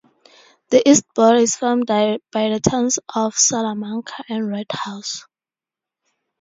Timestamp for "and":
4.29-4.49